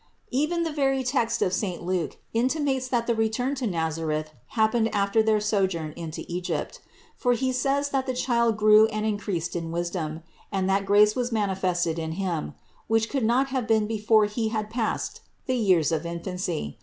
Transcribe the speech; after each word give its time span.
Even 0.31 0.63
the 0.63 0.71
very 0.71 1.03
text 1.03 1.43
of 1.43 1.53
saint 1.53 1.83
Luke 1.83 2.17
intimates 2.33 2.87
that 2.87 3.05
the 3.05 3.13
return 3.13 3.53
to 3.53 3.67
Nazareth 3.67 4.31
hap 4.57 4.71
pened 4.73 4.89
after 4.93 5.21
their 5.21 5.39
sojourn 5.39 5.91
in 5.91 6.11
Egypt; 6.27 6.81
for 7.15 7.33
he 7.33 7.51
says 7.51 7.89
that 7.89 8.07
the 8.07 8.15
Child 8.15 8.57
grew 8.57 8.87
and 8.87 9.05
increased 9.05 9.55
in 9.55 9.71
wisdom, 9.71 10.23
and 10.51 10.67
that 10.67 10.87
grace 10.87 11.15
was 11.15 11.31
manifested 11.31 11.99
in 11.99 12.13
Him; 12.13 12.55
which 12.87 13.11
could 13.11 13.23
not 13.23 13.49
have 13.49 13.67
been 13.67 13.85
before 13.85 14.25
He 14.25 14.47
had 14.49 14.71
passed 14.71 15.21
the 15.45 15.53
years 15.55 15.91
of 15.91 16.03
infancy. 16.03 16.79